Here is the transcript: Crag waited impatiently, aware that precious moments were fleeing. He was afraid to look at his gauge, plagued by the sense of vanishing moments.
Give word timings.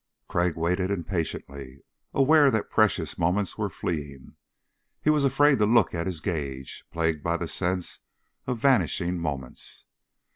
Crag 0.27 0.55
waited 0.55 0.89
impatiently, 0.89 1.83
aware 2.11 2.49
that 2.49 2.71
precious 2.71 3.19
moments 3.19 3.55
were 3.55 3.69
fleeing. 3.69 4.35
He 4.99 5.11
was 5.11 5.23
afraid 5.23 5.59
to 5.59 5.67
look 5.67 5.93
at 5.93 6.07
his 6.07 6.21
gauge, 6.21 6.83
plagued 6.91 7.21
by 7.21 7.37
the 7.37 7.47
sense 7.47 7.99
of 8.47 8.57
vanishing 8.57 9.19
moments. 9.19 9.85